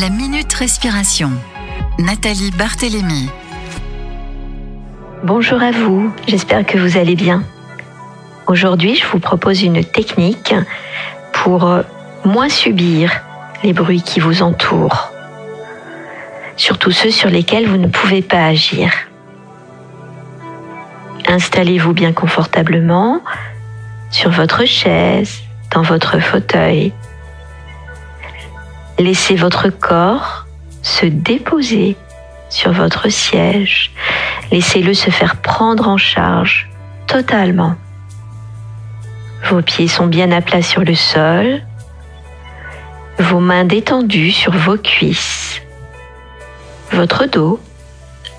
[0.00, 1.30] La Minute Respiration.
[1.98, 3.28] Nathalie Barthélémy.
[5.24, 7.42] Bonjour à vous, j'espère que vous allez bien.
[8.46, 10.54] Aujourd'hui, je vous propose une technique
[11.34, 11.70] pour
[12.24, 13.12] moins subir
[13.62, 15.12] les bruits qui vous entourent,
[16.56, 18.90] surtout ceux sur lesquels vous ne pouvez pas agir.
[21.28, 23.20] Installez-vous bien confortablement
[24.10, 25.42] sur votre chaise,
[25.74, 26.94] dans votre fauteuil
[29.00, 30.44] Laissez votre corps
[30.82, 31.96] se déposer
[32.50, 33.92] sur votre siège.
[34.52, 36.68] Laissez-le se faire prendre en charge
[37.06, 37.76] totalement.
[39.48, 41.62] Vos pieds sont bien à plat sur le sol.
[43.18, 45.62] Vos mains détendues sur vos cuisses.
[46.92, 47.58] Votre dos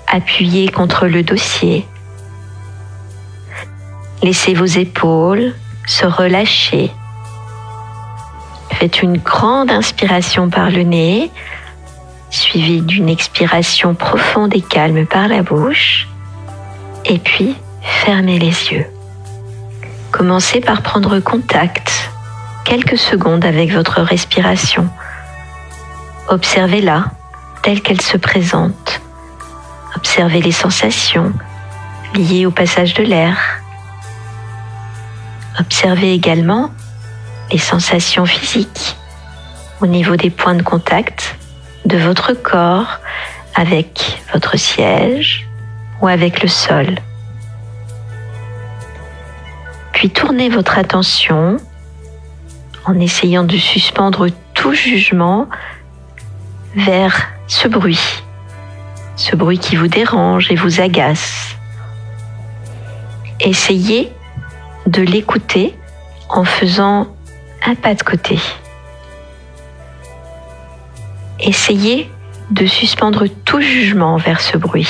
[0.06, 1.88] appuyé contre le dossier.
[4.22, 5.54] Laissez vos épaules
[5.88, 6.92] se relâcher
[8.82, 11.30] Faites une grande inspiration par le nez,
[12.30, 16.08] suivie d'une expiration profonde et calme par la bouche,
[17.04, 18.86] et puis fermez les yeux.
[20.10, 22.10] Commencez par prendre contact
[22.64, 24.88] quelques secondes avec votre respiration.
[26.26, 27.04] Observez-la
[27.62, 29.00] telle qu'elle se présente.
[29.94, 31.32] Observez les sensations
[32.16, 33.38] liées au passage de l'air.
[35.60, 36.72] Observez également
[37.52, 38.96] les sensations physiques
[39.82, 41.36] au niveau des points de contact
[41.84, 42.98] de votre corps
[43.54, 45.46] avec votre siège
[46.00, 46.86] ou avec le sol.
[49.92, 51.58] Puis tournez votre attention
[52.86, 55.48] en essayant de suspendre tout jugement
[56.74, 58.22] vers ce bruit,
[59.16, 61.54] ce bruit qui vous dérange et vous agace.
[63.40, 64.10] Essayez
[64.86, 65.76] de l'écouter
[66.30, 67.08] en faisant
[67.66, 68.38] un pas de côté.
[71.40, 72.10] Essayez
[72.50, 74.88] de suspendre tout jugement vers ce bruit.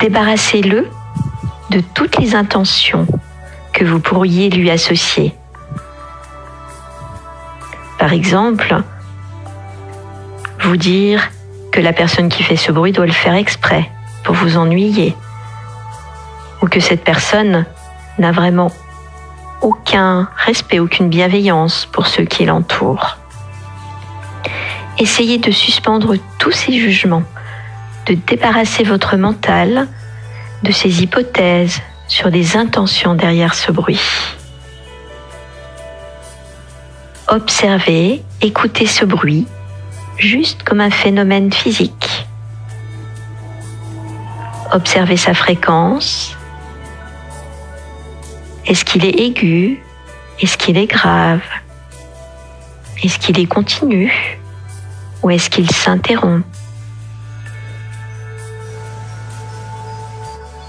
[0.00, 0.88] Débarrassez-le
[1.70, 3.06] de toutes les intentions
[3.72, 5.34] que vous pourriez lui associer.
[7.98, 8.76] Par exemple,
[10.60, 11.30] vous dire
[11.72, 13.90] que la personne qui fait ce bruit doit le faire exprès
[14.22, 15.16] pour vous ennuyer,
[16.62, 17.66] ou que cette personne
[18.18, 18.70] n'a vraiment
[19.64, 23.16] aucun respect, aucune bienveillance pour ceux qui l'entourent.
[24.98, 27.24] Essayez de suspendre tous ces jugements,
[28.06, 29.88] de débarrasser votre mental
[30.62, 34.02] de ces hypothèses sur des intentions derrière ce bruit.
[37.28, 39.46] Observez, écoutez ce bruit
[40.18, 42.26] juste comme un phénomène physique.
[44.72, 46.36] Observez sa fréquence,
[48.66, 49.82] est-ce qu'il est aigu?
[50.40, 51.42] Est-ce qu'il est grave?
[53.02, 54.38] Est-ce qu'il est continu?
[55.22, 56.44] Ou est-ce qu'il s'interrompt?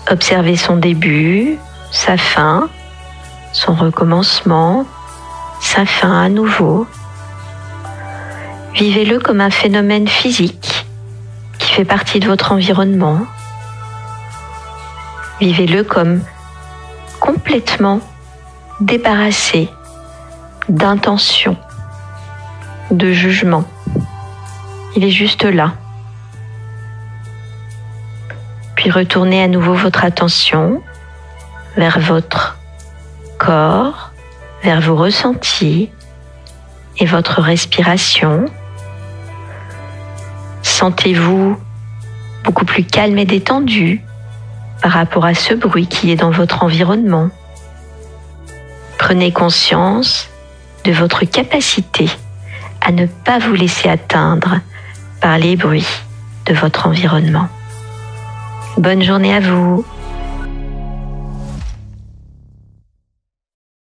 [0.09, 1.57] Observez son début,
[1.91, 2.69] sa fin,
[3.53, 4.85] son recommencement,
[5.61, 6.85] sa fin à nouveau.
[8.73, 10.85] Vivez-le comme un phénomène physique
[11.57, 13.21] qui fait partie de votre environnement.
[15.39, 16.21] Vivez-le comme
[17.19, 17.99] complètement
[18.79, 19.69] débarrassé
[20.69, 21.57] d'intention,
[22.91, 23.65] de jugement.
[24.95, 25.73] Il est juste là.
[28.75, 30.81] Puis retournez à nouveau votre attention
[31.77, 32.57] vers votre
[33.37, 34.11] corps,
[34.63, 35.89] vers vos ressentis
[36.97, 38.45] et votre respiration.
[40.61, 41.57] Sentez-vous
[42.43, 44.01] beaucoup plus calme et détendu
[44.85, 47.29] par rapport à ce bruit qui est dans votre environnement.
[48.99, 50.29] Prenez conscience
[50.83, 52.07] de votre capacité
[52.81, 54.59] à ne pas vous laisser atteindre
[55.21, 55.87] par les bruits
[56.45, 57.47] de votre environnement.
[58.77, 59.83] Bonne journée à vous